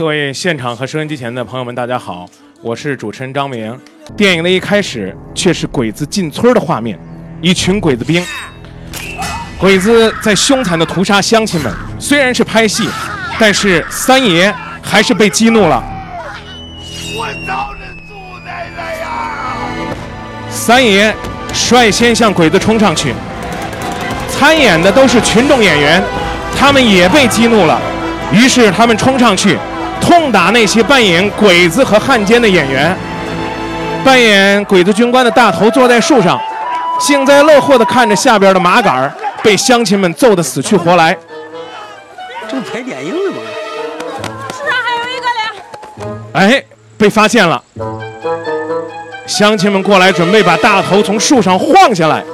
[0.00, 2.26] 各位现场和收音机前的朋友们，大家好，
[2.62, 3.78] 我是主持人张明。
[4.16, 6.98] 电影的一开始却是鬼子进村的画面，
[7.42, 8.24] 一群鬼子兵，
[9.58, 11.70] 鬼子在凶残的屠杀乡亲们。
[11.98, 12.88] 虽然是拍戏，
[13.38, 14.50] 但是三爷
[14.80, 15.84] 还是被激怒了。
[17.14, 19.36] 我早就住在了呀！
[20.48, 21.14] 三爷
[21.52, 23.12] 率先向鬼子冲上去，
[24.30, 26.02] 参演的都是群众演员，
[26.56, 27.78] 他们也被激怒了，
[28.32, 29.58] 于是他们冲上去。
[30.00, 32.96] 痛打那些扮演鬼子和汉奸的演员，
[34.04, 36.40] 扮演鬼子军官的大头坐在树上，
[36.98, 41.16] 幸灾乐祸地看着下边的麻杆被乡亲们揍得死去活来。
[42.48, 43.36] 这不拍电影的吗？
[44.50, 46.56] 树上还有一个嘞！
[46.56, 46.64] 哎，
[46.98, 47.62] 被发现了！
[49.26, 52.24] 乡亲们过来准备把大头从树上晃下来，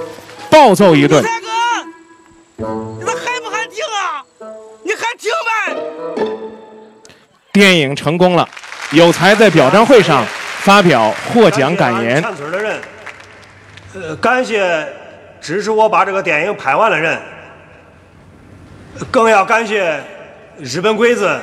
[0.48, 1.23] 暴揍一顿。
[7.56, 8.46] 电影成功了，
[8.91, 10.23] 有才在表彰会上
[10.60, 12.21] 发表获奖感言。
[12.21, 12.79] 看村的人，
[13.95, 14.87] 呃，感谢
[15.40, 17.18] 支持我把这个电影拍完的人，
[19.10, 19.99] 更要感谢
[20.59, 21.34] 日本鬼子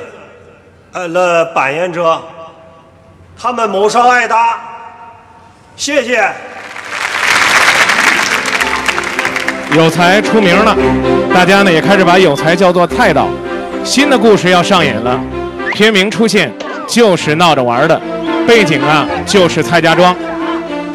[0.92, 2.22] 呃的扮演者，
[3.36, 4.60] 他们谋杀挨打，
[5.74, 6.30] 谢谢。
[9.72, 10.76] 有才出名了，
[11.34, 13.28] 大家呢也开始把有才叫做菜刀。
[13.82, 15.20] 新的故事要上演了。
[15.74, 16.50] 片名出现
[16.86, 18.00] 就是闹着玩的，
[18.46, 20.14] 背景啊就是蔡家庄，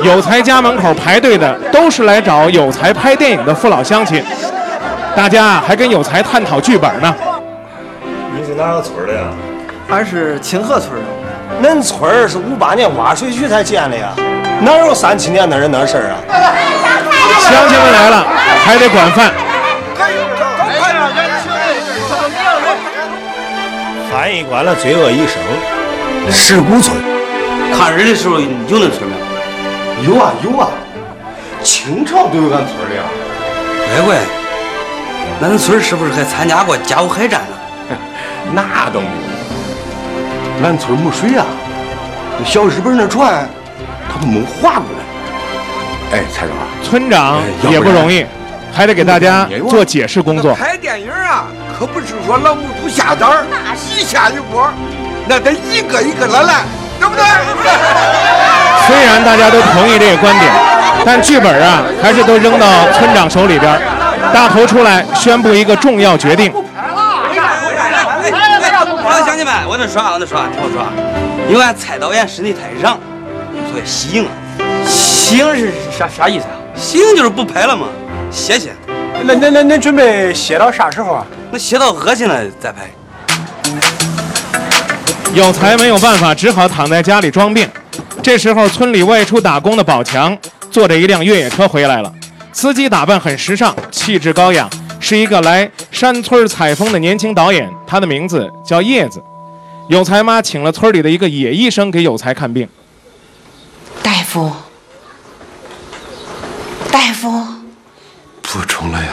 [0.01, 4.23] 有才家门口排队的都是来找有才拍电影的父老乡亲，
[5.13, 7.13] 大家还跟有才探讨剧本呢。
[8.33, 9.23] 你是哪个村的呀？
[9.89, 11.05] 俺是清河村的。
[11.61, 14.13] 恁村是五八年挖水渠才建的呀，
[14.61, 16.15] 哪有三七年的人那事儿啊？
[17.41, 18.25] 乡亲们来了，
[18.63, 19.33] 还得管饭。
[24.19, 25.41] 翻译官了罪恶一生，
[26.29, 26.93] 石鼓村。
[27.73, 29.15] 抗日的时候有那村没
[30.05, 30.13] 有？
[30.13, 30.67] 有啊有啊，
[31.63, 33.03] 清朝都有俺村的呀。
[33.95, 34.17] 乖乖，
[35.39, 37.43] 那恁村是不是还参加过甲午海战
[37.87, 37.95] 呢？
[38.53, 40.65] 那都没有。
[40.67, 41.45] 俺村没水啊，
[42.43, 43.47] 小日本那船，
[44.11, 44.83] 他都没划过
[46.11, 46.17] 来。
[46.17, 46.53] 哎，蔡总，
[46.83, 48.25] 村长也不容易，
[48.73, 50.53] 还得给大家做解释工作。
[50.55, 51.47] 拍电影啊。
[51.79, 53.45] 可不是说老母猪下蛋儿，
[53.95, 54.69] 一下一锅，
[55.25, 56.65] 那得一个一个的来，
[56.99, 57.23] 对不对？
[58.85, 60.51] 虽然大家都同意这个观点，
[61.05, 63.81] 但剧本啊，还是都扔到村长手里边。
[64.33, 66.51] 大头出来宣布一个重要决定。
[69.25, 70.83] 乡亲们，我跟你说，我跟你说，听我说，
[71.49, 72.97] 因为俺蔡导演身体太瓤，
[73.71, 74.31] 所以息影了。
[74.85, 76.59] 息影是啥啥意思啊？
[76.75, 77.87] 息影就是不拍了嘛，
[78.29, 78.75] 歇歇。
[79.23, 81.25] 那那那，那准备歇到啥时候啊？
[81.51, 82.89] 那歇到恶心了再拍。
[85.33, 87.69] 有才没有办法，只好躺在家里装病。
[88.23, 90.35] 这时候，村里外出打工的宝强
[90.71, 92.11] 坐着一辆越野车回来了。
[92.51, 94.67] 司机打扮很时尚，气质高雅，
[94.99, 97.69] 是一个来山村采风的年轻导演。
[97.85, 99.21] 他的名字叫叶子。
[99.87, 102.67] 有才妈请了村里的一个野医生给有才看病。
[104.01, 104.51] 大夫，
[106.91, 107.29] 大夫，
[108.51, 109.09] 不中了呀。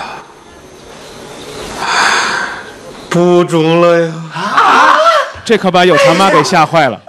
[3.11, 4.13] 不中了呀！
[4.35, 4.97] 啊！
[5.45, 7.01] 这可把有才妈给吓坏了。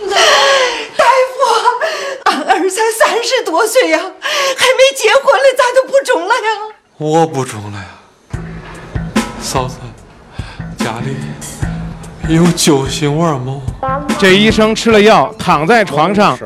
[0.00, 1.40] 大夫，
[2.24, 6.40] 俺儿才三十多岁呀，还没结婚嘞，咋就不中了呀？
[6.96, 7.86] 我不中了呀，
[9.40, 9.76] 嫂子，
[10.78, 11.16] 家里
[12.34, 13.60] 有救心丸吗？
[14.18, 16.38] 这医生吃了药，躺在床上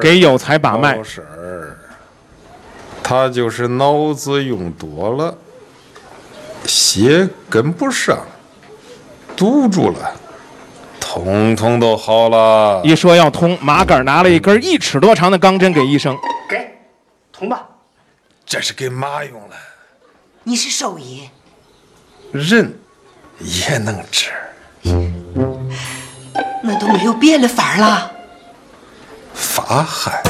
[0.00, 0.98] 给有才把脉。
[3.08, 5.38] 他就是脑子用多了。
[6.64, 8.18] 血跟不上，
[9.36, 10.12] 堵住了，
[10.98, 12.80] 通通都好了。
[12.82, 16.18] 一说要通，麻杆拿了一根一尺多长的钢针给医生，
[16.48, 16.68] 给，
[17.32, 17.68] 通吧。
[18.44, 19.54] 这是给马用的。
[20.42, 21.30] 你是兽医，
[22.32, 22.76] 人
[23.38, 24.32] 也能治。
[26.60, 28.10] 那都没有别的法了。
[29.32, 30.20] 法汗。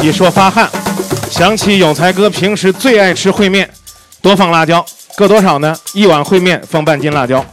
[0.00, 0.68] 一说发汗，
[1.28, 3.68] 想起有才哥平时最爱吃烩面，
[4.22, 4.84] 多放辣椒。
[5.16, 5.76] 搁多少呢？
[5.92, 7.44] 一碗烩面放半斤辣椒，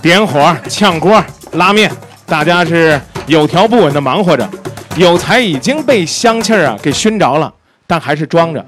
[0.00, 1.22] 点火炝锅
[1.52, 1.92] 拉面，
[2.24, 4.48] 大家是有条不紊的忙活着。
[4.96, 7.52] 有才已经被香气儿啊给熏着了，
[7.86, 8.64] 但还是装着。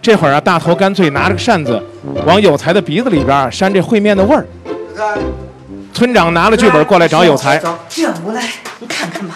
[0.00, 1.82] 这会儿啊，大头干脆拿着个扇子
[2.24, 4.46] 往有才的鼻子里边扇这烩面的味儿。
[5.92, 8.48] 村长拿了剧本过来找有才，这过来，
[8.78, 9.34] 你看看吧。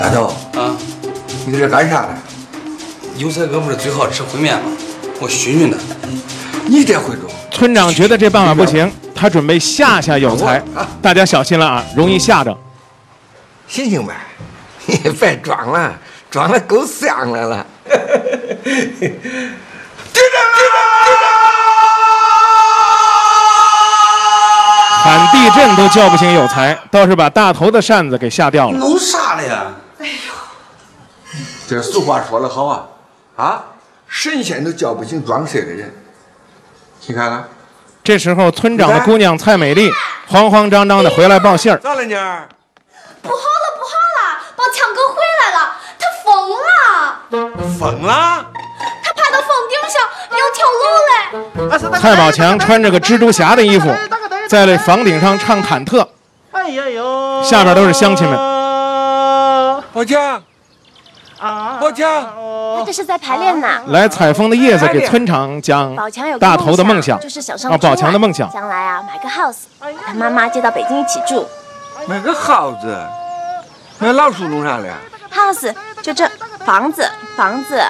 [0.00, 0.76] 大头啊，
[1.44, 2.08] 你在这干啥呢？
[3.16, 4.70] 有才哥不是最好吃烩面吗？
[5.20, 5.76] 我熏熏他，
[6.66, 7.28] 你这会中。
[7.50, 10.62] 村长觉得这办法不行，他准备吓吓有才。
[11.02, 12.56] 大家小心了啊，容易吓着。
[13.66, 14.14] 醒醒呗，
[15.18, 15.92] 别装了，
[16.30, 17.66] 装的够像来了。
[25.02, 28.78] 喊地震都叫不醒有才，倒是把大头的扇子给吓掉了。
[28.78, 29.64] 弄啥了呀？
[31.68, 32.86] 这俗话说得好啊，
[33.36, 33.62] 啊，
[34.08, 35.94] 神仙都叫不醒装睡的人。
[37.06, 37.46] 你看看，
[38.02, 39.90] 这时候，村长的姑娘蔡美丽
[40.28, 41.76] 慌慌张张的回来报信儿。
[41.76, 42.48] 咋了妮儿？
[43.20, 44.40] 不好了，不好了！
[44.56, 46.32] 宝强哥回来了，他疯
[46.64, 48.46] 了，疯了？
[49.04, 50.00] 他爬到房顶上
[50.38, 52.00] 要跳楼嘞！
[52.00, 53.94] 蔡宝强穿着个蜘蛛侠的衣服，
[54.48, 56.08] 在那房顶上唱忐忑，
[56.52, 57.42] 哎呀呦！
[57.42, 58.34] 下边都是乡亲们。
[59.92, 60.42] 宝强，
[61.38, 62.24] 啊宝强，
[62.78, 63.68] 他这是在排练呢。
[63.88, 71.46] 来采风的叶子给村长讲，宝强有大头的梦想，就是想上宝强的梦想，将来啊买个 house，把妈妈接到北京一起住。
[72.06, 72.76] 买个 house，
[74.00, 74.86] 老鼠弄啥了
[75.32, 76.28] ？house 就这
[76.64, 77.80] 房子，房子。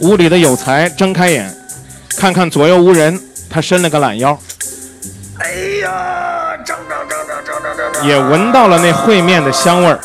[0.00, 1.54] 屋里的有才睁开眼，
[2.18, 4.36] 看看左右无人，他伸了个懒腰。
[5.38, 5.50] 哎
[5.82, 6.58] 呀，
[8.02, 9.98] 也闻到了那烩面的香味儿，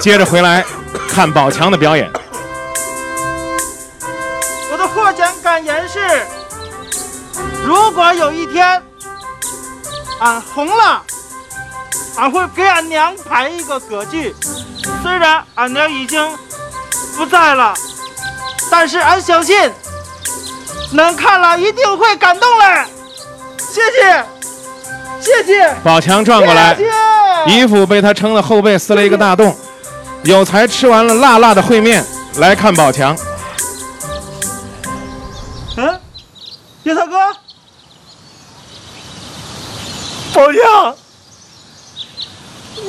[0.00, 0.64] 接着回来。
[1.12, 2.10] 看宝强的表演。
[4.72, 6.00] 我的获奖感言是：
[7.62, 8.82] 如果有一天
[10.20, 11.02] 俺红了，
[12.16, 14.34] 俺会给俺娘排一个歌剧。
[15.02, 16.26] 虽然俺娘已经
[17.14, 17.74] 不在了，
[18.70, 19.70] 但是俺相信，
[20.92, 22.86] 能看了一定会感动嘞。
[23.58, 24.24] 谢谢，
[25.20, 25.74] 谢谢。
[25.84, 26.90] 宝强转过来谢，
[27.46, 29.54] 谢衣服被他撑的后背撕了一个大洞。
[30.24, 32.04] 有才吃完了辣辣的烩面，
[32.36, 33.16] 来看宝强。
[35.76, 36.00] 嗯，
[36.84, 37.16] 叶大哥，
[40.32, 40.96] 宝强，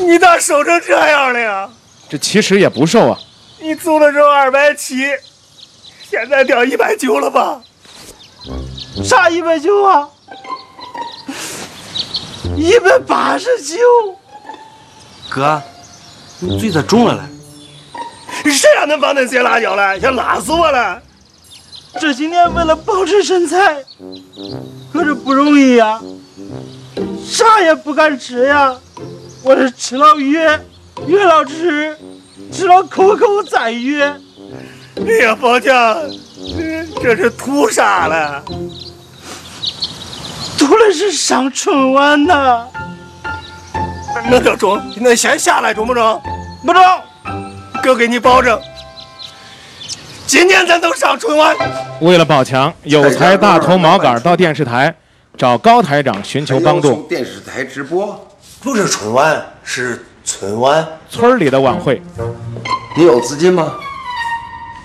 [0.05, 1.69] 你咋瘦成这样了呀？
[2.07, 3.17] 这其实也不瘦啊，
[3.59, 4.97] 你走的时候二百七，
[6.07, 7.59] 现在掉一百九了吧？
[9.03, 10.07] 啥一百九啊？
[12.55, 13.77] 一百八十九。
[15.29, 15.59] 哥，
[16.45, 18.51] 你嘴咋肿了嘞？
[18.51, 19.97] 谁让恁放那些辣椒了？
[19.97, 21.01] 想辣死我了！
[22.01, 23.77] 这几年为了保持身材，
[24.91, 26.01] 可是不容易呀，
[27.25, 28.75] 啥也不敢吃呀。
[29.41, 30.59] 我是吃了越，
[31.07, 31.97] 越老吃，
[32.51, 34.03] 吃了口口再越。
[34.03, 35.97] 哎呀，宝强，
[37.01, 38.43] 这是图啥了？
[40.57, 42.67] 图的是上春晚呐。
[44.29, 46.21] 那就中，那先下来中不中？
[46.65, 46.81] 不中。
[47.81, 48.59] 哥给你保证，
[50.25, 51.55] 今年咱都上春晚。
[51.99, 54.93] 为了宝强，有才大头毛杆到电视台
[55.37, 57.03] 找高台长寻求帮助。
[57.09, 58.25] 电视台直播，
[58.61, 60.87] 不是春晚，是春晚。
[61.09, 62.01] 村里的晚会，
[62.95, 63.73] 你有资金吗？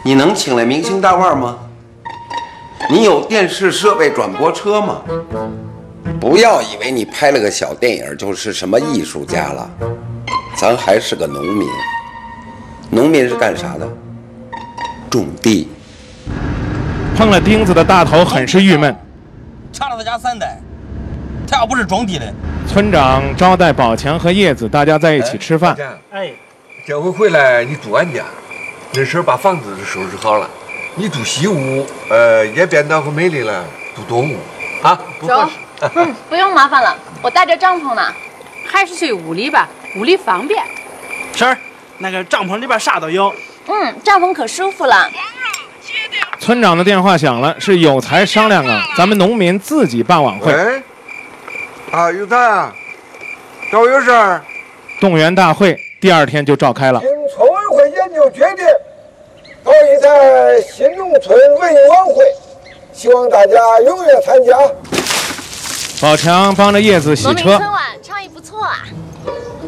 [0.03, 1.59] 你能请来明星大腕吗？
[2.91, 5.03] 你有电视设备转播车吗？
[6.21, 9.71] 不要以为你拍了个小电影就是什么艺术家了，
[10.59, 11.69] 咱还是个农民。
[12.91, 13.89] 农民是干啥的？
[15.09, 15.69] 种地。
[17.17, 18.95] 碰了钉子的大头很是郁闷。
[19.73, 20.59] 掐了他家三代，
[21.49, 22.33] 他要不是种地的，
[22.67, 25.77] 村长招待宝强和叶子，大家在一起吃饭。
[26.11, 26.33] 哎，
[26.87, 28.25] 这回回来你住俺家，
[28.95, 30.49] 那时候把房子收拾好了，
[30.97, 34.39] 你住西屋，呃，也变暖和美丽了，住东屋，
[34.83, 35.89] 啊，不合适。
[35.95, 38.03] 嗯，不用麻烦了，我带着帐篷呢。
[38.71, 40.63] 还是去屋里吧，屋里方便。
[41.35, 41.57] 婶儿，
[41.99, 43.35] 那个帐篷里边啥都有。
[43.67, 45.09] 嗯，帐篷可舒服了。
[46.39, 50.53] 村长的电话响了，是有才商量啊，咱们农民自己办晚会。
[50.53, 50.83] 喂，
[51.91, 52.73] 啊，有才啊，
[53.73, 54.43] 找我有事儿。
[55.01, 57.01] 动员大会第二天就召开了。
[57.01, 58.67] 经村委会研究决定，
[59.63, 62.25] 搞一在新农村文艺晚会，
[62.93, 64.57] 希望大家踊跃参加。
[66.01, 67.61] 宝强帮着叶子洗车。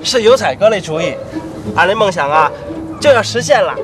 [0.03, 1.15] 是油彩哥的主意，
[1.77, 2.51] 俺的梦想啊
[3.01, 3.75] 就要实现了。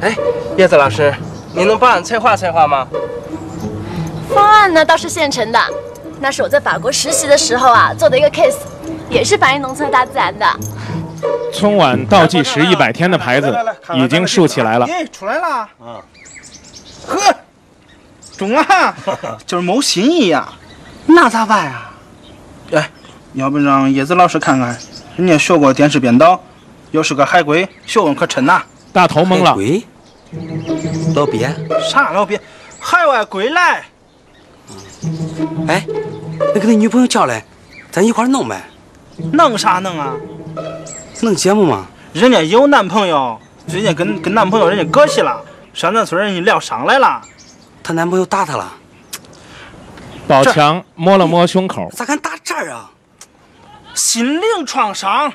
[0.00, 0.16] 哎，
[0.56, 1.14] 叶子老师，
[1.54, 2.86] 你能帮俺策划策划吗？
[4.34, 5.58] 方案呢倒是现成的，
[6.20, 8.58] 那是我在法国实习的时候啊做的一个 case，
[9.08, 10.46] 也是反映农村大自然的。
[11.52, 13.52] 春晚倒计时一百天的牌子
[13.94, 14.86] 已经竖起来了。
[14.86, 15.68] 哎，出来了。
[15.80, 16.02] 嗯。
[17.06, 17.34] 呵，
[18.36, 18.94] 中啊，
[19.46, 20.46] 就是没新意呀。
[21.06, 21.90] 那咋办呀？
[22.74, 22.90] 哎，
[23.34, 24.76] 要不让叶子老师看看，
[25.16, 26.40] 人家学过电视编导，
[26.90, 28.62] 又是个海归，学问可深呐。
[28.92, 29.54] 大头懵了。
[29.54, 29.84] 归？
[31.14, 31.48] 老鳖？
[31.90, 32.40] 啥老鳖？
[32.80, 33.84] 海外归来。
[35.66, 35.86] 哎，
[36.54, 37.44] 那给你女朋友叫来，
[37.90, 38.64] 咱一块弄呗。
[39.32, 40.14] 弄啥弄啊？
[41.22, 41.86] 弄节目嘛。
[42.12, 45.40] 人家有男朋友，人家跟跟男朋友人家搁起了，
[45.74, 47.20] 上咱村人家疗伤来了。
[47.82, 48.72] 她男朋友打她了。
[50.26, 52.90] 宝强摸了摸胸口，咋敢打这儿啊？
[53.98, 55.32] 心灵创伤，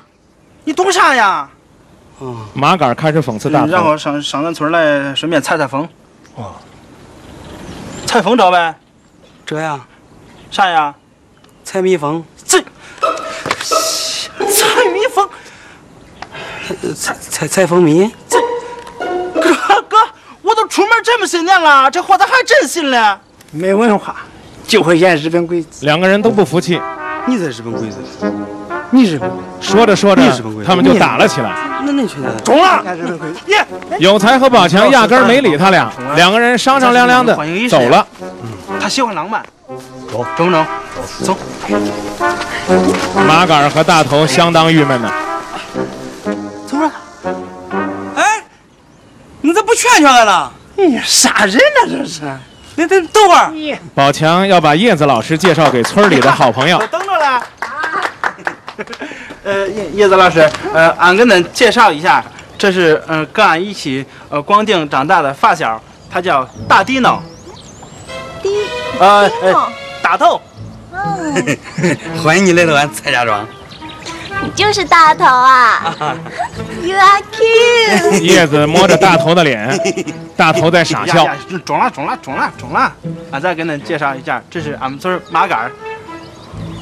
[0.64, 1.50] 你懂啥呀？
[2.22, 2.48] 嗯。
[2.54, 5.88] 马杆开始讽刺大头，然后上上咱村来，顺便采采风。
[6.36, 6.56] 哦。
[8.06, 8.74] 采风着呗？
[9.46, 9.82] 这呀？
[10.50, 10.96] 啥呀？
[11.66, 12.24] 采蜜蜂。
[12.46, 12.62] 这。
[13.02, 15.30] 采蜜蜂。
[16.96, 18.10] 采采采蜂蜜。
[18.30, 18.40] 这。
[19.42, 19.98] 哥哥，
[20.42, 23.20] 我都出门这么些年了，这话咋还真信了？
[23.52, 24.16] 没文化。
[24.66, 26.82] 就会演日本鬼子，两个人都不服气。
[27.26, 27.98] 你才日本鬼子，
[28.92, 29.30] 你日本。
[29.62, 30.22] 说着说着，
[30.66, 31.56] 他们就打了起来。
[31.86, 32.30] 那你去哪？
[32.44, 32.84] 中了！
[33.48, 33.66] 耶！
[33.98, 37.36] 有才和宝强压根没理他俩，两个人商商量量的
[37.70, 38.06] 走了。
[38.80, 39.44] 他喜欢浪漫，
[40.12, 40.66] 走，中不中？
[41.24, 41.38] 走。
[43.28, 45.12] 马杆和大头相当郁闷呢。
[46.68, 46.92] 怎么了？
[48.16, 48.44] 哎，
[49.42, 50.52] 你咋不劝劝俺呢？
[50.78, 52.22] 哎呀，杀人呢这是！
[52.76, 53.52] 你等等会儿，
[53.94, 56.78] 宝强要把叶子老师介绍给村里的好朋友。
[56.78, 57.44] 我等着了。
[59.44, 62.24] 呃，叶叶子老师，呃，俺跟恁介绍一下，
[62.58, 67.22] 这是嗯跟俺一起呃光腚长大的发小，他叫大迪诺。
[68.42, 68.50] 迪。
[69.00, 69.68] 呃呃，
[70.02, 70.42] 大头。
[72.24, 73.46] 欢迎你来到俺蔡家庄。
[74.44, 75.96] 你就是大头啊！
[76.84, 78.20] You are cute。
[78.22, 79.70] 叶子摸着大头的脸，
[80.36, 81.28] 大头在傻笑。
[81.66, 82.92] 中了，中了，中了，中了！
[83.32, 85.72] 俺再给恁介绍一下，这是俺们村麻杆。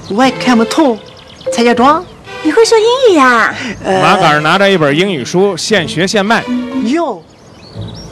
[0.09, 0.97] 我也看不懂，
[1.53, 2.03] 蔡家庄。
[2.43, 3.53] 你会说英语呀？
[4.01, 6.43] 麻杆拿着一本英语书，现学现卖。
[6.85, 7.21] 有，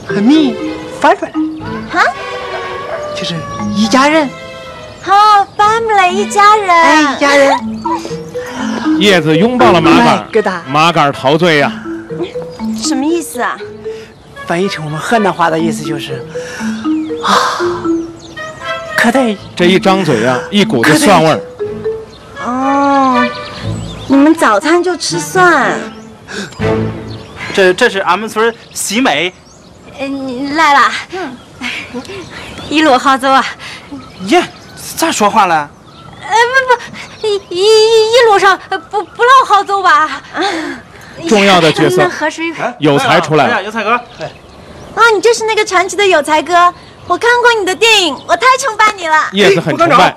[0.05, 0.55] 和你
[1.01, 1.31] 翻出来。
[1.91, 2.03] 哈？
[3.15, 3.33] 就是
[3.75, 4.29] 一家人。
[5.01, 5.13] 好
[5.57, 6.69] ，family 一家人。
[6.69, 7.57] 哎，一家人。
[8.99, 9.91] 叶子拥抱了麻
[10.41, 11.71] 杆， 麻杆陶醉呀。
[12.81, 13.57] 什么意思啊？
[14.45, 16.25] 翻译成我们河南话的意思就是
[17.23, 17.31] 啊，
[18.97, 19.37] 可得。
[19.55, 21.39] 这一张嘴啊，一股子蒜味儿。
[22.45, 23.25] 哦，
[24.07, 25.77] 你们早餐就吃蒜？
[27.53, 29.33] 这这是俺们村喜美。
[29.99, 30.81] 嗯，来了。
[32.69, 33.43] 一路好走啊。
[34.27, 34.41] 耶，
[34.95, 35.69] 咋说话了？
[36.21, 36.88] 呃不不，
[37.21, 40.21] 一一一路上不不老好走吧？
[41.27, 42.09] 重要的角色。
[42.79, 43.91] 有才出来了，有才哥。
[43.91, 46.53] 啊，你就是那个传奇的有才哥，
[47.07, 49.29] 我看过你的电影，我太崇拜你了。
[49.33, 50.15] 叶子很崇拜，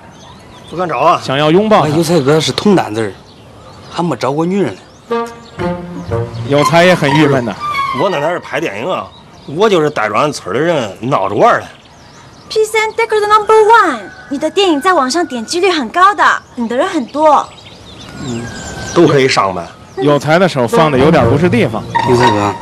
[0.71, 1.87] 不敢找啊，想要拥抱。
[1.89, 3.13] 有才哥是铜蛋子，
[3.91, 4.77] 还没找过女人
[5.09, 5.27] 呢。
[6.49, 7.55] 有才也很郁闷呢。
[8.01, 9.07] 我那哪是拍电影啊，
[9.47, 11.67] 我就是带着俺村的人闹着玩的。
[12.53, 16.23] Peace and Decor Number One，你的电影在网上点击率很高的，
[16.55, 17.49] 你的人很多。
[18.27, 18.43] 嗯，
[18.95, 19.63] 都可以上呗。
[19.97, 21.83] 有才的手放的有点不是地方。
[22.11, 22.53] 有才哥，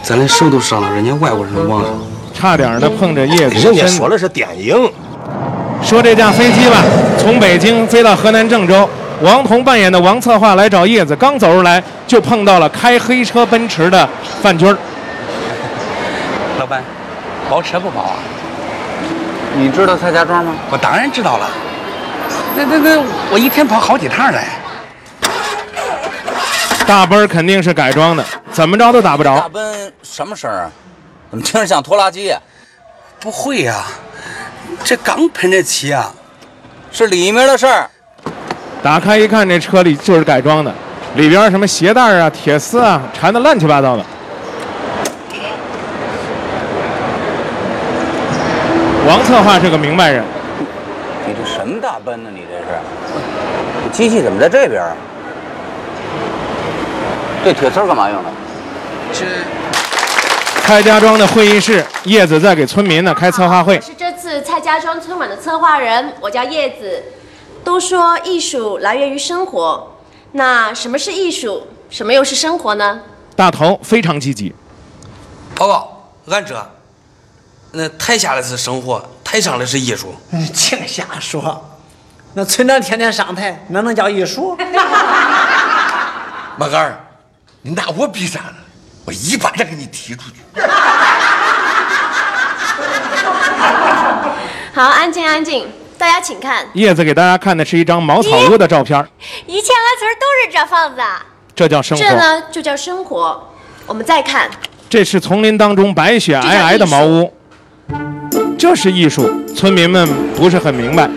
[0.00, 1.92] 咱连手都上了人家外国人的网上，
[2.32, 3.56] 差点的碰着叶子。
[3.56, 4.88] 人家说的是电影。
[5.82, 6.76] 说这架飞机吧，
[7.18, 8.88] 从北京飞到河南郑州，
[9.22, 14.08] 王彤扮演的王策划来找叶子，刚走出来就碰到了开黑车奔驰的
[14.40, 14.78] 范军儿。
[16.60, 16.80] 老板，
[17.50, 18.14] 包车不包啊？
[19.56, 20.54] 你知道蔡家庄吗？
[20.70, 21.48] 我当然知道了。
[22.56, 24.48] 那那那，我一天跑好几趟来。
[26.86, 29.38] 大奔肯定是改装的，怎么着都打不着。
[29.38, 30.70] 大奔什么声啊？
[31.30, 32.34] 怎么听着像拖拉机？
[33.20, 33.84] 不会呀，
[34.82, 36.10] 这刚喷这漆啊，
[36.90, 37.88] 是里面的事儿。
[38.82, 40.74] 打开一看，这车里就是改装的，
[41.14, 44.04] 里边什么鞋带啊、铁丝啊，缠的乱七八糟的。
[49.10, 50.22] 王策划是个明白人。
[51.26, 52.30] 你这什么大奔呢？
[52.32, 53.90] 你这是？
[53.90, 54.94] 机器怎么在这边啊？
[57.44, 58.30] 这铁丝干嘛用的？
[59.12, 59.24] 是
[60.62, 63.80] 蔡家庄的会议室，叶子在给村民呢开策划会。
[63.80, 67.02] 是这次蔡家庄春晚的策划人，我叫叶子。
[67.64, 69.92] 都说艺术来源于生活，
[70.32, 71.66] 那什么是艺术？
[71.90, 73.00] 什么又是生活呢？
[73.34, 74.54] 大头非常积极。
[75.56, 76.54] 报告，俺这。
[77.72, 80.14] 那台下的是生活，台上的是艺术。
[80.30, 81.64] 你 净瞎说！
[82.34, 84.56] 那村长天天上台，那能叫艺术？
[86.56, 87.00] 马杆儿，
[87.62, 88.56] 你拿我比啥呢？
[89.04, 90.36] 我一巴掌给你踢出去！
[94.72, 96.64] 好，安静安静，大家请看。
[96.74, 99.04] 叶子给大家看的是一张茅草屋的照片。
[99.46, 101.02] 以前俺村都是这房子。
[101.54, 102.04] 这叫生活。
[102.04, 103.48] 这呢就叫生活。
[103.86, 104.48] 我们再看。
[104.88, 107.32] 这是丛林当中白雪皑皑的茅屋。
[108.58, 111.08] 这是艺术，村民们不是很明白。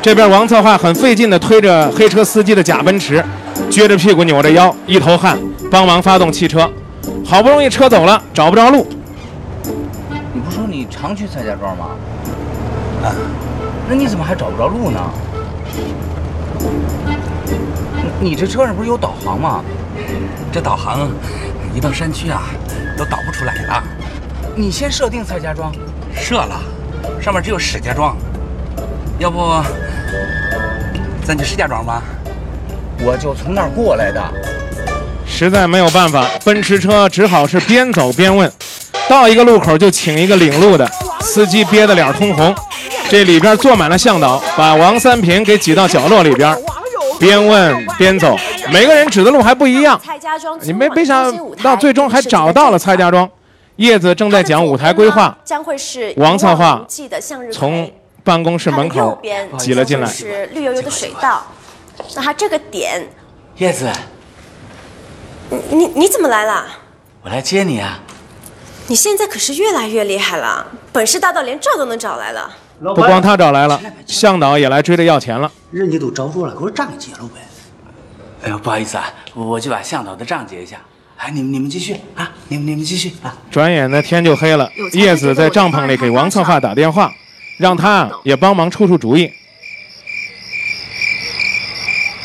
[0.00, 3.22] 这边王策划很费劲地推着黑车司机的假奔驰，
[3.70, 5.38] 撅着屁股扭着腰，一头汗，
[5.70, 6.70] 帮忙发动汽车。
[7.24, 8.86] 好不容易车走了，找不着路，
[10.32, 11.90] 你不说你常去蔡家庄吗？
[13.02, 13.12] 啊，
[13.88, 15.00] 那你怎么还找不着路呢？
[18.20, 19.62] 你这车上不是有导航吗？
[20.50, 21.10] 这导航
[21.74, 22.44] 一到山区啊，
[22.96, 23.84] 都导不出来了。
[24.56, 25.70] 你先设定蔡家庄，
[26.14, 26.60] 设了，
[27.20, 28.16] 上面只有石家庄。
[29.18, 29.62] 要不，
[31.24, 32.02] 咱去石家庄吧？
[33.00, 34.22] 我就从那儿过来的。
[35.26, 38.50] 实在没有办法，奔驰车只好是边走边问。
[39.08, 40.86] 到一个路口就请一个领路的
[41.20, 42.54] 司机，憋得脸通红。
[43.08, 46.54] 这里边坐满了向导，把王三平给挤到角落里边，
[47.18, 48.36] 边问边走，
[48.70, 50.00] 每个人指的路还不一样。
[50.62, 53.28] 你没没想到最终还找到了蔡家庄。
[53.78, 56.84] 叶子正在讲舞台规划，将会是王策划
[57.52, 57.88] 从
[58.24, 59.16] 办公室门口
[59.56, 61.46] 挤了进来，是绿油油的水道。
[62.16, 63.08] 那他这个点，
[63.58, 63.88] 叶子，
[65.48, 66.66] 你你你怎么来了？
[67.22, 68.00] 我来接你啊！
[68.88, 72.50] 你现在可是越来越厉害了，本事大到连赵都能找来了。
[72.80, 75.50] 不光他找来了，向导也来追着要钱了。
[75.70, 77.40] 人家都找着了，给我账结了呗。
[78.42, 80.78] 哎呦，不好意思啊，我去把向导的账结一下。
[81.18, 83.36] 哎，你们你们继续啊，你们你们继续啊。
[83.50, 84.70] 转眼呢，天就黑了。
[84.92, 87.12] 叶子在帐篷里给王策划打电话，
[87.56, 89.28] 让他也帮忙出出主意。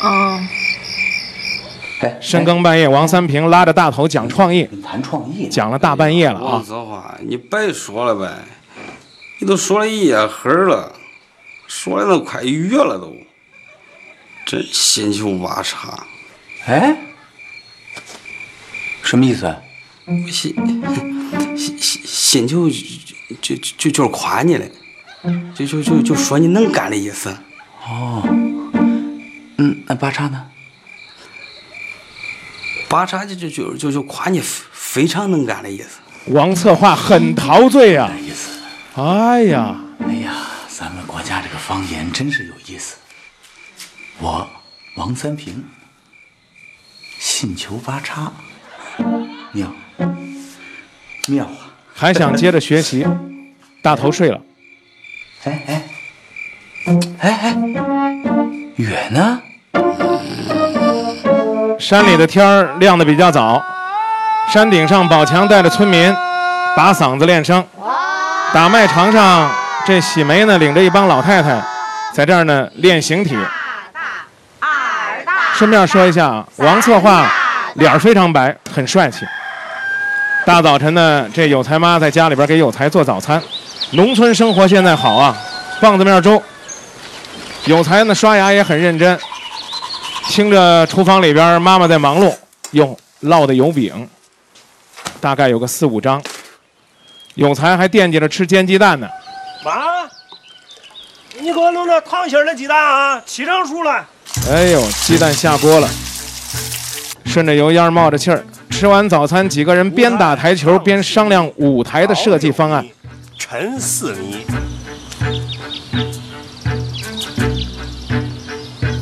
[0.00, 0.48] 嗯。
[2.02, 6.52] 哎，深更半夜，王三平拉着大头讲创意，谈创意，讲了大半夜了啊。
[6.52, 8.44] 王策划，你白说了呗，
[9.40, 10.92] 你都说了一夜黑了，
[11.66, 13.12] 说的都快一月了都，
[14.46, 16.06] 真心求八叉。
[16.66, 16.96] 哎。
[19.04, 19.54] 什么意思？
[20.30, 20.54] 心
[21.56, 22.68] 心心心就
[23.40, 24.70] 就就就是夸你嘞，
[25.54, 27.36] 就就就就说你能干的意思。
[27.86, 28.22] 哦，
[29.58, 30.50] 嗯，那八叉呢？
[32.88, 36.00] 八叉就就就就就夸你非常能干的意思。
[36.26, 38.10] 王策划很陶醉啊。
[38.20, 38.58] 意思。
[38.94, 40.34] 哎呀，哎呀，
[40.68, 42.96] 咱们国家这个方言真是有意思。
[44.18, 44.48] 我
[44.96, 45.64] 王三平，
[47.18, 48.32] 信求八叉。
[49.54, 49.68] 妙，
[51.28, 51.70] 妙啊！
[51.94, 53.06] 还想接着学习，
[53.80, 54.40] 大头睡了。
[55.44, 55.82] 哎哎，
[57.20, 57.56] 哎哎，
[58.76, 59.40] 远呢？
[61.78, 63.64] 山里的天儿亮得比较早，
[64.52, 66.12] 山顶上宝强带着村民
[66.76, 67.64] 把嗓子练声。
[68.52, 69.48] 打麦场上，
[69.86, 71.62] 这喜梅呢领着一帮老太太
[72.12, 73.38] 在这儿呢练形体。
[75.54, 77.30] 顺便说一下，王策划
[77.74, 79.24] 脸儿非常白，很帅气。
[80.46, 83.42] 大早晨呢，这有才妈在家里边给有才做早餐。
[83.92, 85.34] 农村生活现在好啊，
[85.80, 86.42] 棒子面粥。
[87.64, 89.18] 有才呢刷牙也很认真，
[90.28, 92.34] 听着厨房里边妈妈在忙碌，
[92.72, 94.06] 哟，烙的油饼，
[95.18, 96.22] 大概有个四五张。
[97.36, 99.08] 有才还惦记着吃煎鸡蛋呢。
[99.64, 99.72] 妈，
[101.40, 104.06] 你给我弄点烫心的鸡蛋啊，七成熟了。
[104.50, 105.88] 哎呦，鸡蛋下锅了，
[107.34, 108.44] 顺着油烟冒着气儿。
[108.70, 112.86] 吃完早餐，几个人边打台球边商量舞台的设计方案。
[113.36, 114.46] 陈四米，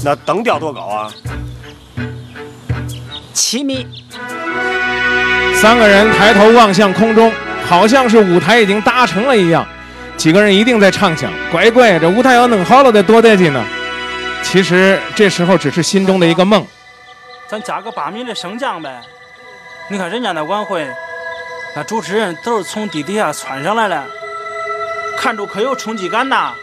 [0.02, 1.12] 那灯吊多高啊？
[3.34, 3.86] 七米。
[5.54, 7.30] 三个人抬头望向空中，
[7.66, 9.62] 好像是舞台已经搭成了一样。
[10.16, 13.62] 几个人一定在畅想：乖乖，这舞台要弄好了得多得劲呢。
[14.42, 16.64] 其实这时候只是心中的一个梦。
[17.52, 19.02] 咱加个八米的升降呗。
[19.90, 20.88] 你看人家那晚会，
[21.76, 24.02] 那主持人都是从地底下窜上来的，
[25.18, 26.54] 看着可有冲击感呐。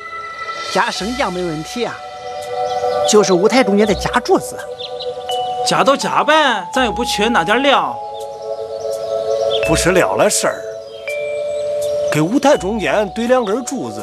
[0.73, 1.93] 加升降没问题啊，
[3.08, 4.58] 就是舞台中间得加柱子。
[5.67, 7.95] 加都加呗，咱又不缺那点料。
[9.67, 10.60] 不是料的事儿，
[12.12, 14.02] 给舞台中间怼两根柱子，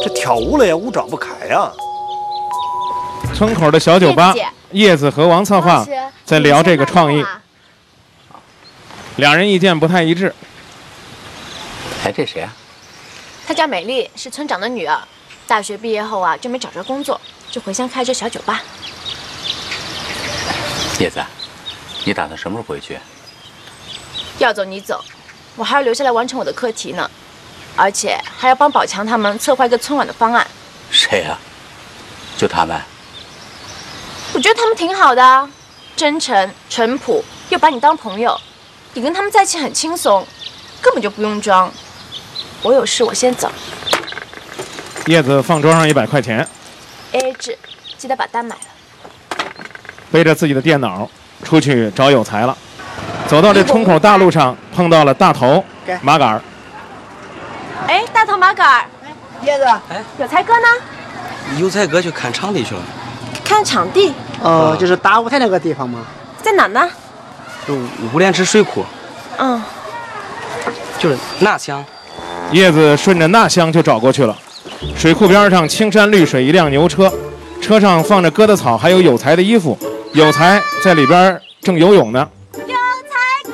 [0.00, 1.72] 这跳舞了也舞照不开呀。
[3.34, 4.32] 村口的小酒吧，
[4.72, 5.86] 叶子和王策划
[6.24, 7.24] 在聊这个创意。
[9.16, 10.34] 两人意见不太一致。
[12.04, 12.52] 哎，这谁啊？
[13.46, 14.98] 她叫美丽，是村长的女儿。
[15.46, 18.62] 大学毕业后啊，就没找着工作，就回乡开着小酒吧。
[20.98, 21.22] 叶子，
[22.04, 22.98] 你打算什么时候回去？
[24.38, 25.04] 要走你走，
[25.56, 27.10] 我还要留下来完成我的课题呢，
[27.76, 30.46] 而且还要帮宝强他们策划一个春晚的方案。
[30.90, 31.38] 谁啊？
[32.36, 32.80] 就他们？
[34.42, 35.48] 我觉得他们挺好的，
[35.94, 38.36] 真诚、淳朴，又把你当朋友。
[38.92, 40.26] 你跟他们在一起很轻松，
[40.80, 41.70] 根本就不用装。
[42.60, 43.48] 我有事，我先走。
[45.06, 46.44] 叶子放桌上一百块钱
[47.12, 47.56] ，，AA 制，
[47.96, 48.62] 记得把单买了。
[50.10, 51.08] 背着自己的电脑
[51.44, 52.58] 出去找有才了。
[53.28, 55.64] 走到这冲口大路上，碰到了大头
[56.00, 56.42] 马杆儿。
[57.86, 58.86] 哎，大头马杆儿，
[59.44, 60.66] 叶子，哎，有才哥呢？
[61.60, 62.82] 有才哥去看场地去了。
[63.44, 64.12] 看场地？
[64.42, 66.00] 哦，就是打舞台那个地方吗？
[66.42, 66.88] 在哪呢？
[67.66, 67.74] 就
[68.12, 68.84] 五莲池水库，
[69.38, 69.62] 嗯，
[70.98, 71.84] 就是那乡。
[72.50, 74.36] 叶子顺着那乡就找过去了。
[74.96, 77.10] 水库边上青山绿水，一辆牛车，
[77.60, 79.78] 车上放着割的草，还有有才的衣服。
[80.12, 82.28] 有才在里边正游泳呢。
[82.54, 82.74] 有
[83.08, 83.52] 才哥！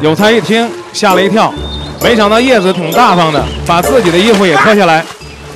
[0.00, 1.52] 有才一听吓了一跳，
[2.02, 5.04] 没想到叶子挺大方的，把自己的衣服也脱下来，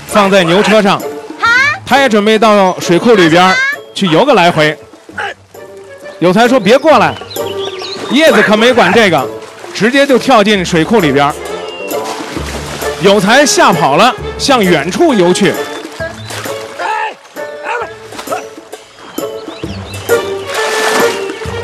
[0.06, 1.00] 放在牛车上。
[1.88, 3.56] 他也准备到水库里边
[3.94, 4.76] 去游个来回。
[6.18, 7.14] 有才说：“别过来！”
[8.12, 9.26] 叶子可没管这个，
[9.72, 11.32] 直接就跳进水库里边。
[13.00, 15.46] 有才吓跑了，向远处游去。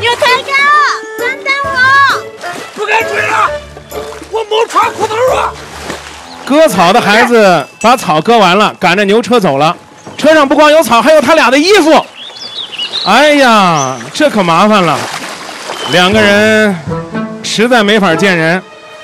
[0.01, 0.51] 有才哥，
[1.19, 1.69] 等等我！
[2.75, 3.51] 不该追了，
[4.31, 5.53] 我没穿裤头啊！
[6.47, 9.77] 割草的孩子把草割完了，赶着牛车走了。
[10.25, 12.03] 车上不光有草，还有他俩的衣服。
[13.05, 14.97] 哎呀，这可麻烦了。
[15.91, 16.75] 两个人
[17.43, 18.59] 实在没法见人，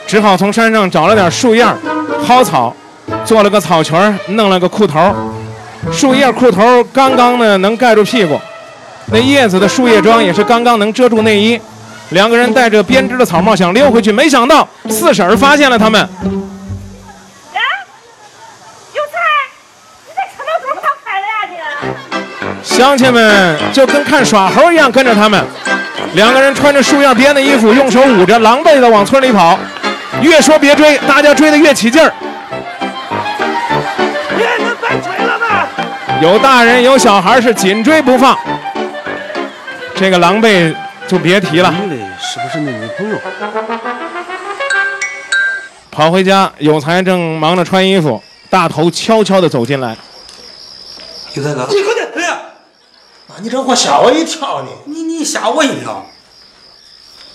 [0.08, 1.64] 只好从山上找了点树叶，
[2.28, 2.76] 薅草，
[3.24, 3.96] 做了个草裙，
[4.30, 5.14] 弄了个裤头。
[5.92, 8.42] 树叶裤头刚刚呢能盖住屁股，
[9.12, 11.62] 那叶子的树叶装也是刚刚能遮住内衣。
[12.10, 16.10] 两个人戴着编织的草帽想溜回去，没想到四婶儿发现了他们。
[22.82, 25.40] 乡亲们就跟看耍猴一样跟着他们，
[26.16, 29.56] 两个人穿着树叶编的衣服，用手捂着，狼狈的往村里跑。
[30.20, 32.12] 越说别追，大家追得越起劲儿。
[34.36, 35.68] 别人别追了吧！
[36.24, 38.36] 有大人有小孩是紧追不放，
[39.94, 40.74] 这个狼狈
[41.08, 41.72] 就别提了。
[42.20, 43.16] 是不是你女朋友？
[45.92, 49.96] 跑回家，有才正忙着穿衣服，大头悄悄地走进来。
[51.36, 52.01] 有才哥，你快点！
[53.42, 54.70] 你这货吓我一跳呢！
[54.86, 56.06] 你你吓我一跳，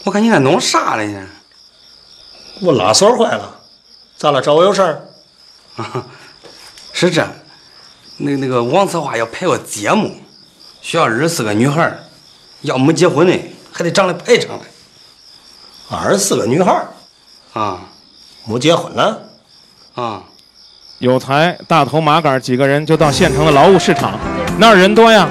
[0.04, 1.04] 我看你在弄啥呢？
[1.04, 3.60] 你我拉锁坏了，
[4.16, 4.40] 咋了？
[4.40, 5.08] 找我有事儿？
[5.76, 6.06] 啊
[6.92, 7.26] 是这，
[8.18, 10.14] 那那个王策划要拍个节目，
[10.80, 11.98] 需要二十四个女孩儿，
[12.62, 13.38] 要没结婚的
[13.72, 14.64] 还得长得排场嘞。
[15.90, 16.88] 二十四个女孩儿
[17.52, 17.80] 啊，
[18.46, 19.22] 没结婚了？
[19.94, 20.22] 啊，
[20.98, 24.18] 有才、大头、马杆几个人就到县城的劳务市场，
[24.58, 25.28] 那儿人多呀。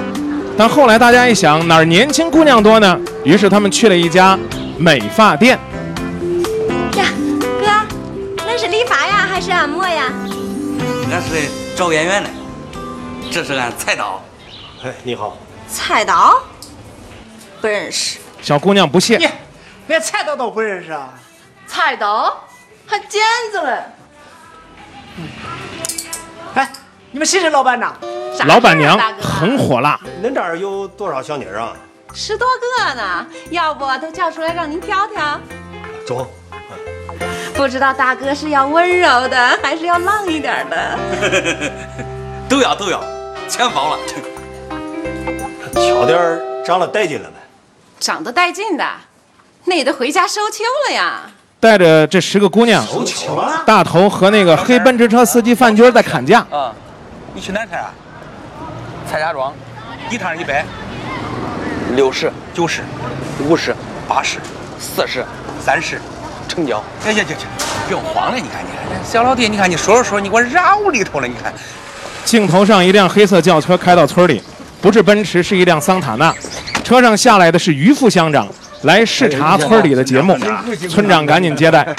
[0.58, 2.98] 但后来大家一想，哪儿年轻姑娘多呢？
[3.24, 4.38] 于是他们去了一家
[4.78, 5.58] 美发店。
[6.96, 7.04] 呀，
[7.60, 7.66] 哥，
[8.38, 10.10] 那是理发呀还是按摩呀？
[11.12, 12.30] 俺是找演员的，
[13.30, 14.22] 这是俺菜刀。
[14.82, 15.36] 哎，你好。
[15.68, 16.40] 菜刀？
[17.60, 18.18] 不认识。
[18.40, 19.20] 小姑娘不屑。
[19.88, 21.12] 连菜刀都不认识啊？
[21.66, 22.34] 菜刀
[22.86, 23.20] 还剪
[23.52, 23.82] 子嘞？
[26.54, 26.72] 哎，
[27.10, 27.78] 你们谁是老板
[28.36, 28.46] 长？
[28.46, 29.98] 老板娘很火辣。
[30.22, 31.72] 恁这儿有多少小妮儿啊？
[32.14, 32.46] 十多
[32.78, 35.40] 个呢，要不都叫出来让您挑挑？
[36.06, 36.26] 中。
[37.54, 40.98] 不知道大哥是要温柔的，还是要浪一点的？
[42.48, 43.02] 都要都要，
[43.48, 43.98] 全包了。
[45.72, 47.34] 挑点儿长得带劲了呗？
[47.98, 48.84] 长得带劲的，
[49.64, 51.22] 那得回家收秋了呀。
[51.58, 52.84] 带着这十个姑娘，
[53.64, 56.40] 大头和那个黑奔驰车司机范军在砍价。
[56.50, 56.72] 啊，
[57.34, 57.90] 你去哪开啊？
[59.10, 59.52] 蔡家庄，
[60.10, 60.64] 一趟一百，
[61.94, 62.82] 六十、九十、
[63.48, 63.74] 五十、
[64.08, 64.38] 八十、
[64.78, 65.24] 四十、
[65.64, 66.00] 三十，
[66.48, 66.82] 成交。
[67.04, 67.36] 哎呀呀呀，
[67.86, 71.52] 不用慌了，你看你看，小老弟，你看你说着说着，你给我绕里头了，你看。
[72.24, 74.42] 镜头上一辆黑色轿车开到村里，
[74.80, 76.34] 不是奔驰，是一辆桑塔纳。
[76.82, 78.48] 车上下来的是于副乡长，
[78.82, 80.36] 来视察村里的节目。
[80.88, 81.86] 村长赶紧接待。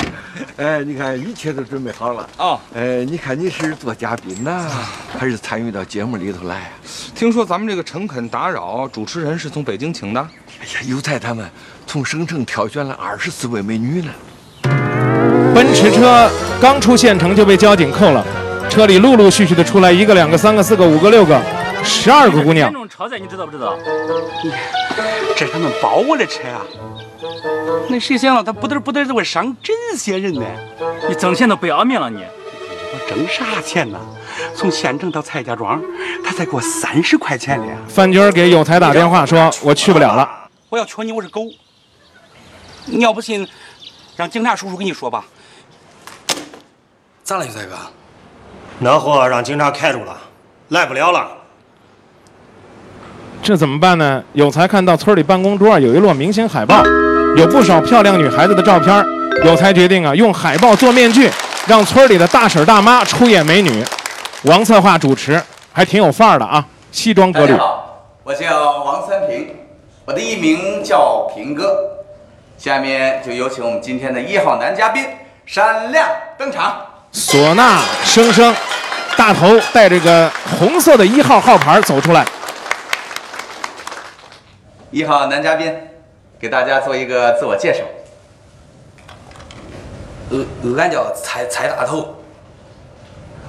[0.59, 2.59] 哎，你看一切都准备好了啊。
[2.73, 4.67] 哎，你看你是做嘉宾呢，
[5.15, 6.69] 还是参与到节目里头来呀？
[7.13, 10.19] 听说咱们这个诚恳打扰主持人是从北京请的。
[10.59, 11.47] 哎呀，有才他们
[11.85, 14.11] 从省城挑选了二十四位美女呢。
[15.53, 16.27] 奔驰车
[16.59, 18.25] 刚出县城就被交警扣了，
[18.67, 21.39] 车里陆陆续续的出来一个、两个、三个、四个、五个、六个，
[21.83, 22.71] 十二个姑娘。
[22.71, 23.77] 这种超载你知道不知道？
[25.35, 26.65] 这是他们包我的车啊！
[27.89, 30.45] 那谁想到他不得不得这会伤这些人呢？
[31.09, 32.23] 你挣钱都不要命了你！
[32.23, 33.99] 我挣啥钱呢？
[34.55, 35.81] 从县城到蔡家庄，
[36.23, 37.65] 他才给我三十块钱呢。
[37.87, 40.29] 范军给有才打电话说：“我去不了了。”
[40.69, 41.41] 我要缺你，我是狗。
[42.85, 43.47] 你要不信，
[44.15, 45.25] 让警察叔叔跟你说吧。
[47.23, 47.75] 咋了，有才哥？
[48.79, 50.15] 那货让警察开住了，
[50.69, 51.31] 来不了了。
[53.41, 54.23] 这怎么办呢？
[54.33, 56.83] 有才看到村里办公桌有一摞明星海报，
[57.37, 59.05] 有不少漂亮女孩子的照片。
[59.43, 61.29] 有才决定啊，用海报做面具，
[61.67, 63.85] 让村里的大婶大妈出演美女。
[64.45, 65.39] 王策划主持，
[65.71, 67.51] 还挺有范儿的啊，西装革履。
[67.51, 69.49] 大家好，我叫王三平，
[70.05, 71.77] 我的艺名叫平哥。
[72.57, 75.05] 下面就有请我们今天的一号男嘉宾
[75.45, 76.75] 闪亮登场。
[77.13, 78.55] 唢呐声声，
[79.15, 82.25] 大头带着个红色的一号号牌走出来。
[84.89, 85.71] 一号男嘉宾，
[86.39, 87.79] 给大家做一个自我介绍。
[90.29, 90.45] 呃，
[90.77, 92.15] 俺叫蔡蔡大头，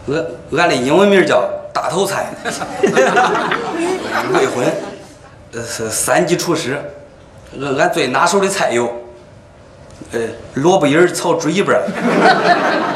[0.07, 0.25] 俺
[0.57, 2.29] 俺的英文名叫大头菜，
[4.33, 4.65] 未婚，
[5.53, 6.81] 呃是三级厨师。
[7.61, 8.91] 俺俺最拿手的菜有，
[10.13, 10.21] 呃
[10.55, 11.73] 萝卜缨炒猪尾巴，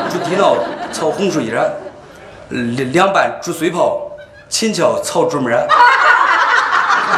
[0.09, 0.57] 猪蹄脑
[0.92, 1.52] 炒红薯叶，
[2.50, 4.12] 凉凉拌猪碎泡，
[4.48, 5.59] 秦桥炒猪面。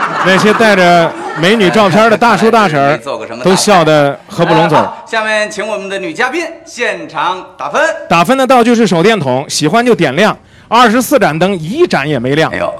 [0.27, 2.99] 那些带着美女照片的大叔大婶儿
[3.45, 4.93] 都笑得合不拢嘴儿。
[5.07, 7.83] 下面请我们的女嘉宾现场打分。
[8.09, 10.37] 打分的道具是手电筒，喜欢就点亮。
[10.69, 12.51] 二十四盏灯，一盏也没亮。
[12.53, 12.75] 哎呦，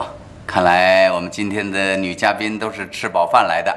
[0.47, 3.77] 看来我们今天的女嘉宾都是吃饱饭来的，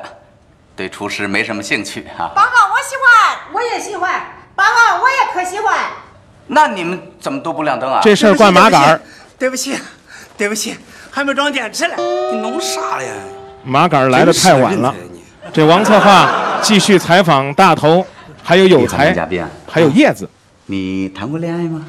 [0.75, 2.31] 对厨师没什么兴趣啊。
[2.33, 4.09] 爸爸，我喜欢，我也喜欢。
[4.55, 5.75] 爸爸，我也可喜欢。
[6.47, 7.99] 那你们怎么都不亮灯啊？
[8.01, 9.01] 这事儿怪马杆儿。
[9.37, 9.77] 对不起，
[10.37, 10.77] 对不起，
[11.11, 11.93] 还没装电池嘞。
[12.31, 13.11] 你弄啥了呀？
[13.67, 14.95] 马杆儿来的太晚了。
[15.53, 18.05] 这王策划继续采访大头，
[18.41, 19.13] 还有有才，
[19.67, 20.27] 还有叶子。
[20.65, 21.85] 你谈过恋爱吗？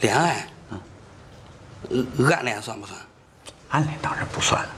[0.00, 0.46] 恋爱？
[1.90, 2.98] 呃，暗恋算不算？
[3.70, 4.68] 暗恋当然不算了。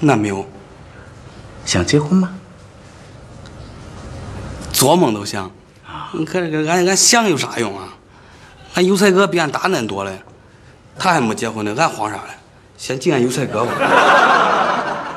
[0.00, 0.46] 那没有。
[1.64, 2.30] 想结婚吗？
[4.72, 5.50] 做梦都想。
[6.26, 7.88] 可是俺俺想有啥用啊？
[8.74, 10.20] 俺油菜哥比俺大恁多嘞，
[10.98, 12.34] 他还没结婚呢，俺慌啥嘞？
[12.76, 13.72] 先敬俺油菜哥吧。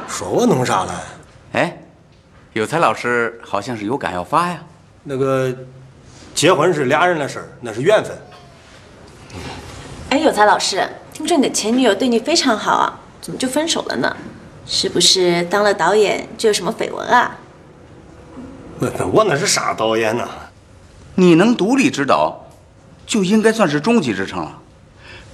[0.08, 1.04] 说我弄啥了？
[1.54, 1.78] 哎，
[2.54, 4.60] 有才老师好像是有感要发呀。
[5.04, 5.54] 那个，
[6.34, 8.18] 结婚是俩人的事儿，那是缘分。
[10.10, 14.16] 哎，有才老师，听说你的前女友对你非常好啊，怎么就分手了呢？
[14.66, 17.38] 是不是当了导演就有什么绯闻啊？
[18.80, 20.28] 我我那是啥导演呢？
[21.16, 22.48] 你能独立指导，
[23.06, 24.60] 就应该算是中级职称了。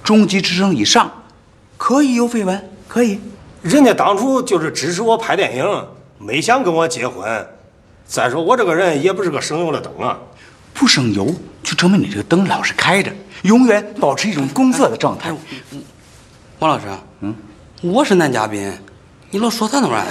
[0.02, 1.24] 中级职称以上，
[1.76, 3.20] 可以有绯闻，可以。
[3.64, 7.24] 人家当初就是支持我拍电影，没想跟我结婚。
[8.06, 10.18] 再说我这个人也不是个省油的灯啊，
[10.74, 15.30] 不省油就证明你这个灯老是开着，永远保持一种工作的状态。
[16.58, 16.84] 王老师，
[17.20, 17.34] 嗯，
[17.80, 18.70] 我是男嘉宾，
[19.30, 20.08] 你老说他那玩意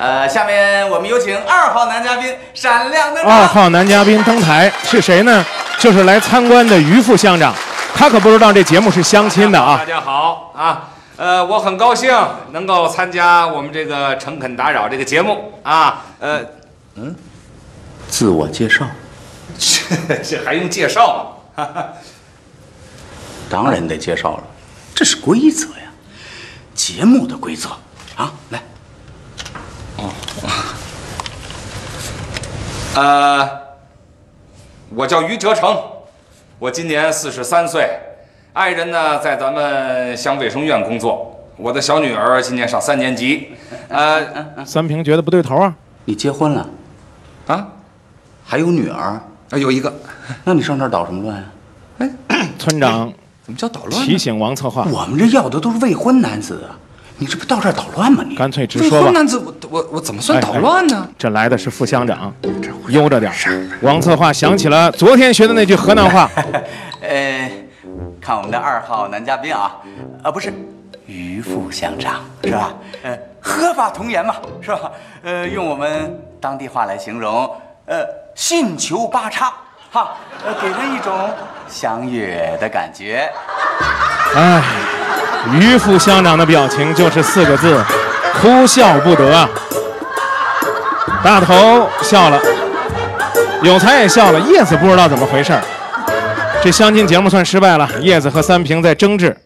[0.00, 3.32] 呃，下面我们有请二号男嘉宾闪亮登场。
[3.32, 5.46] 二号男嘉宾登台是谁呢？
[5.78, 7.54] 就是来参观的于副乡长，
[7.94, 9.76] 他可不知道这节目是相亲的啊。
[9.78, 12.10] 大家好啊，呃，我很高兴
[12.52, 16.04] 能够参加我们这个《诚恳打扰》这个节目啊。
[16.20, 16.40] 呃，
[16.94, 17.14] 嗯，
[18.08, 18.86] 自我介绍，
[19.58, 21.64] 这 这还用介绍吗？
[23.50, 24.44] 当然得介绍了，
[24.94, 25.90] 这是规则呀，
[26.74, 27.70] 节目的规则
[28.16, 28.32] 啊。
[28.50, 28.62] 来，
[29.96, 30.10] 哦，
[32.94, 33.50] 呃，
[34.90, 35.76] 我叫于哲成，
[36.58, 37.88] 我今年四十三岁，
[38.52, 43.50] 爱人呢在咱们乡卫生院工作，我的小女儿今年上三年级。
[43.88, 44.20] 呃，
[44.66, 45.72] 三平觉得不对头啊，
[46.06, 46.68] 你结婚了
[47.46, 47.68] 啊？
[48.44, 48.98] 还有女儿？
[48.98, 49.92] 啊，有一个。
[50.42, 51.44] 那你上这儿捣什么乱呀？
[51.98, 53.12] 哎村长
[53.44, 54.04] 怎么叫捣乱？
[54.04, 56.74] 提醒王策划，我们这要的都是未婚男子啊，
[57.18, 58.24] 你这不到这儿捣乱吗？
[58.26, 58.96] 你干脆直说吧。
[58.98, 61.08] 未婚男子，我我我怎么算捣乱呢？
[61.18, 62.32] 这来的是副乡长，
[62.88, 63.32] 悠着点。
[63.82, 66.30] 王策划想起了昨天学的那句河南话。
[67.02, 67.50] 呃，
[68.20, 69.76] 看我们的二号男嘉宾啊，
[70.22, 70.52] 啊不是，
[71.06, 72.72] 于副乡长是吧？
[73.02, 74.92] 呃，合法童颜嘛，是吧？
[75.22, 77.50] 呃，用我们当地话来形容，
[77.86, 78.04] 呃，
[78.34, 79.52] 信求八叉，
[79.90, 81.30] 哈，呃，给人一种
[81.66, 83.30] 相约的感觉。
[84.36, 84.62] 哎，
[85.52, 87.82] 于副乡长的表情就是四个字：
[88.40, 89.48] 哭笑不得。
[91.24, 92.38] 大头笑了，
[93.62, 95.62] 有才也笑了，叶子不知道怎么回事儿
[96.62, 99.36] 这相亲节目算失败了，叶子和三平在争执，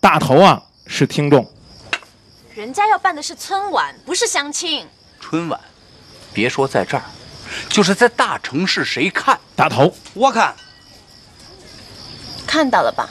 [0.00, 1.46] 大头啊是听众。
[2.54, 4.86] 人家要办的是春晚，不是相亲。
[5.20, 5.60] 春晚，
[6.32, 7.02] 别说在这儿，
[7.68, 9.38] 就是在大城市，谁看？
[9.56, 10.54] 大头，我看。
[12.46, 13.08] 看到了吧？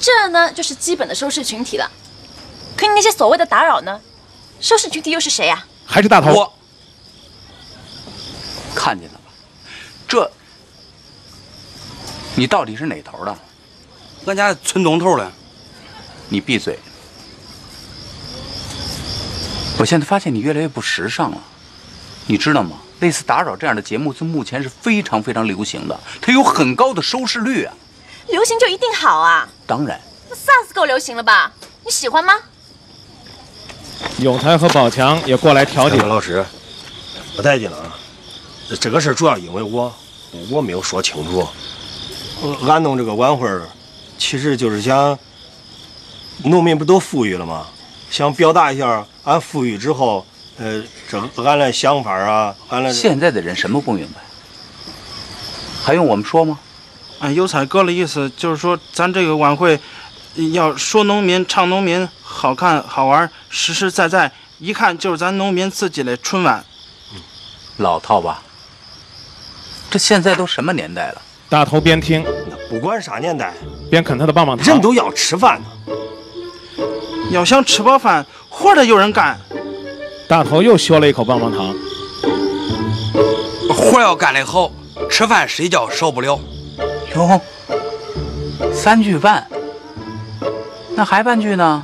[0.00, 1.90] 这呢就是基本的收视群体了。
[2.76, 4.00] 可你那些所谓的打扰呢？
[4.60, 6.32] 收视群体又是谁呀、还是大头。
[6.32, 6.52] 我
[8.74, 9.24] 看见了吧？
[10.08, 10.30] 这
[12.34, 13.36] 你到底是哪头的？
[14.26, 15.32] 俺家村东头的。
[16.28, 16.78] 你闭嘴！
[19.78, 21.38] 我现在发现你越来越不时尚了，
[22.26, 22.78] 你知道吗？
[23.02, 27.74] 类似打扰这样的节目，在目前是非常非常流行的，它有很高的收视率啊。
[28.28, 29.48] 流行就一定好啊？
[29.66, 30.00] 当然。
[30.30, 31.52] 那 SARS 够流行了吧？
[31.84, 32.32] 你喜欢吗？
[34.18, 35.96] 永才和宝强也过来调解。
[35.96, 36.44] 老师，
[37.34, 37.98] 不带劲了啊！
[38.80, 39.92] 这个事主要因为我，
[40.48, 41.48] 我没有说清楚。
[42.68, 43.48] 俺弄这个晚会
[44.16, 45.18] 其实就是想，
[46.44, 47.66] 农民不都富裕了吗？
[48.10, 50.24] 想表达一下俺富裕之后，
[50.58, 52.92] 呃，这俺的想法啊，俺的。
[52.92, 54.20] 现在的人什么不明白？
[55.82, 56.58] 还用我们说吗？
[57.20, 59.80] 俺有彩哥的意思就是说，咱这个晚会
[60.52, 66.64] 要说农民、唱农民，好看、好玩、实实在在，一看就是咱农民自己的春晚。
[67.78, 68.42] 老套吧？
[69.90, 71.22] 这现在都什么年代了？
[71.48, 72.24] 大头边听，
[72.68, 73.54] 不管啥年代，
[73.90, 74.66] 边啃他的棒棒糖。
[74.66, 75.66] 人都要吃饭呢，
[77.30, 79.38] 要想吃饱饭，活得有人干。
[80.28, 81.74] 大头又削了一口棒棒糖。
[83.68, 84.70] 活要干得好，
[85.10, 86.38] 吃饭睡觉少不了。
[87.14, 87.40] 哟，
[88.72, 89.46] 三句半，
[90.94, 91.82] 那还半句呢？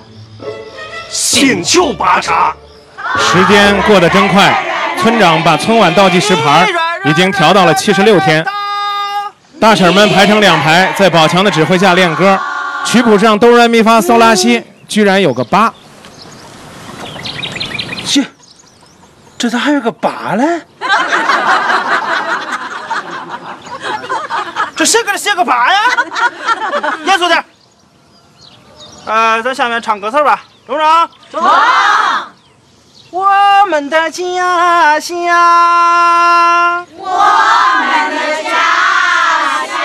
[1.10, 2.54] 星球八叉。
[3.18, 4.62] 时间过得真快，
[4.98, 6.66] 村长把春晚倒计时牌
[7.04, 8.44] 已经调到了七十六天。
[9.60, 12.38] 大婶们排成两排，在宝强的指挥下练歌，
[12.84, 15.72] 曲谱上哆来咪发嗦拉西居然有个八。
[18.08, 18.24] 这，
[19.36, 20.62] 这咋还有个疤嘞？
[24.74, 25.80] 这谁给他写个疤呀？
[27.04, 27.44] 严肃点。
[29.04, 31.08] 呃，咱下面唱歌词吧，中不中？
[31.30, 31.42] 中。
[33.10, 33.26] 我
[33.68, 35.16] 们的家乡，
[36.96, 37.06] 我
[37.80, 38.50] 们的家
[39.66, 39.78] 乡。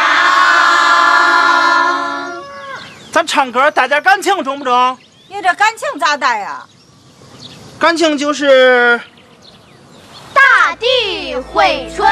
[3.12, 4.98] 咱唱歌带点感情，中不中？
[5.28, 6.64] 你这感情咋带呀？
[7.80, 9.00] 感情就是
[10.34, 12.08] 大地回春，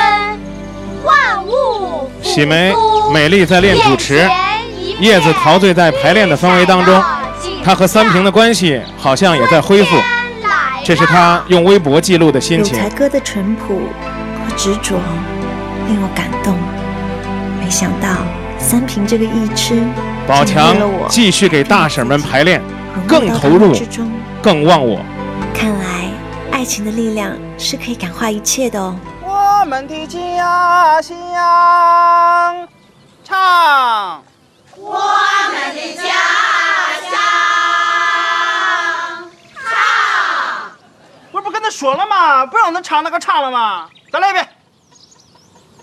[1.04, 2.74] 万物喜梅
[3.14, 4.30] 美丽在练主持，
[5.00, 7.02] 叶子陶醉在排练的氛围当中，
[7.64, 9.96] 她和三平的关系好像也在恢复。
[10.84, 12.76] 这是他用微博记录的心情。
[12.76, 13.76] 有才哥的淳朴
[14.44, 14.96] 和执着
[15.88, 16.58] 令我感动，
[17.64, 18.08] 没想到
[18.58, 19.84] 三平这个义痴，
[20.28, 20.76] 宝强
[21.08, 22.60] 继续给大婶们排练，
[23.08, 23.76] 更投入，
[24.42, 25.00] 更忘我。
[25.54, 26.12] 看来
[26.52, 28.96] 爱情的力量是可以感化一切的哦。
[29.24, 31.16] 我们的家乡，
[33.24, 34.24] 唱。
[34.76, 35.00] 我
[35.52, 36.04] 们的家
[37.12, 37.14] 乡
[39.54, 40.72] 唱。
[41.32, 42.46] 我不跟他说了吗？
[42.46, 43.88] 不让他唱那个唱了吗？
[44.12, 44.48] 再来一遍。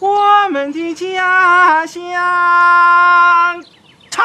[0.01, 2.03] 我们的家乡，
[4.11, 4.25] 唱。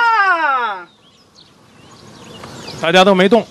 [2.81, 3.45] 大家都没动。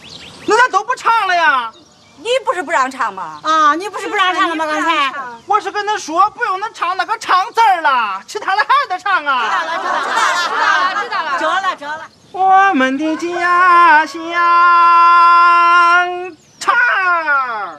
[0.45, 1.71] 那咱都不唱了呀？
[2.19, 3.41] 你不是不让唱吗？
[3.43, 4.65] 啊，你不是不让唱了吗？
[4.65, 5.13] 刚才
[5.47, 9.43] 我是跟他说不用他唱那个唱字儿了，其他的还得唱啊。
[9.43, 12.03] 知道了，知道了，知道了，知道了，折了，折了。
[12.31, 14.17] 我们的家乡。
[16.61, 17.75] 唱啊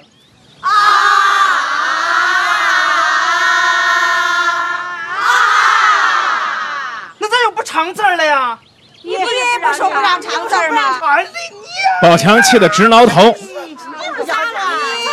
[7.19, 8.60] 那咋又不唱字儿了呀？
[9.02, 11.00] 你不也不说不让唱字儿吗？
[11.02, 11.26] 哎
[12.02, 13.34] 宝强气得直挠头。
[14.15, 14.43] 你咋了？
[14.98, 15.06] 你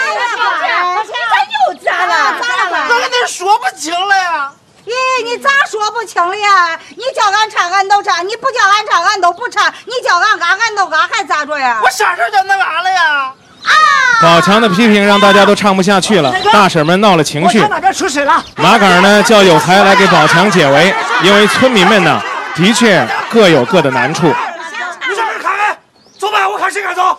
[1.07, 1.15] 这
[1.55, 2.13] 又咋了？
[2.41, 2.71] 咋了？
[2.89, 4.53] 咋跟你说不清了呀？
[4.85, 6.79] 咦，你咋说不清了呀？
[6.91, 9.73] 你叫俺唱，俺都唱；你不叫俺唱，俺都不唱。
[9.87, 11.81] 你叫俺嘎，俺都嘎，还咋着呀？
[11.83, 13.33] 我啥时候叫恁嘎了呀？
[13.63, 13.73] 啊！
[14.21, 17.65] 宝强的批评让大家都唱不下去了，大婶们闹了情绪。
[17.81, 18.45] 这出事了。
[18.57, 22.21] 马杆呢叫有才来给宝强解围，因为村民们呢
[22.57, 24.27] 的确各有各的难处。
[24.27, 25.79] 你上这看看，
[26.19, 27.17] 走吧，我看谁敢走。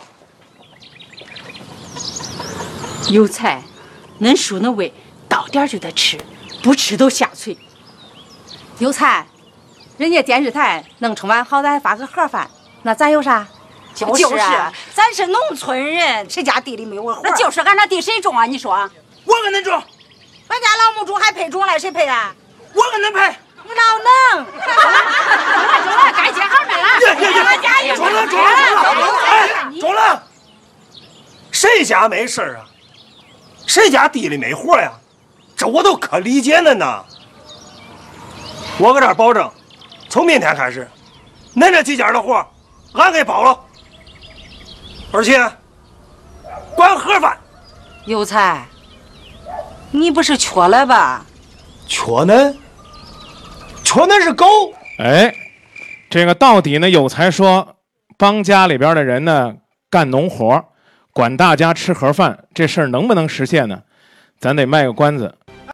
[3.08, 3.62] 有才，
[4.20, 4.94] 恁叔那胃
[5.32, 6.20] 到点就得吃，
[6.62, 7.58] 不吃都下垂。
[8.80, 9.26] 有才，
[9.98, 12.52] 人家电视台弄春晚，好歹还发个盒饭，
[12.84, 13.48] 那咱有啥？
[13.96, 17.22] 就是啊，咱是农村人，谁家地里没有活？
[17.24, 18.46] 那就是俺那地谁种啊？
[18.46, 18.74] 你说？
[19.24, 19.82] 我跟恁种。
[20.50, 22.36] 俺家老母猪还配种嘞，谁配啊？
[22.74, 23.36] 我跟恁配。
[23.64, 23.84] 你老
[24.36, 24.46] 能。
[24.46, 24.84] 中了
[25.86, 26.84] 中了，该接行的了。
[27.00, 27.96] 耶耶耶！
[27.96, 28.46] 中了中了
[28.84, 29.08] 中了！
[29.24, 30.24] 哎，中了。
[31.52, 32.68] 谁家没事啊？
[33.66, 34.92] 谁家地里没活呀？
[35.62, 37.06] 这我都可理解恁呢。
[38.80, 39.48] 我搁这儿保证，
[40.10, 40.90] 从明天开始，
[41.56, 42.44] 恁这几家的活。
[42.94, 43.60] 俺给包了，
[45.12, 45.40] 而且
[46.76, 47.38] 管盒饭。
[48.06, 48.66] 有才，
[49.92, 51.24] 你不是缺了吧？
[51.88, 52.56] 缺恁？
[53.84, 54.48] 缺恁是狗。
[54.98, 55.32] 哎，
[56.10, 56.90] 这个到底呢？
[56.90, 57.76] 有才说
[58.18, 59.54] 帮家里边的人呢
[59.92, 60.66] 干农活，
[61.14, 63.84] 管大家吃盒饭，这事儿能不能实现呢？
[64.40, 65.38] 咱得卖个关子。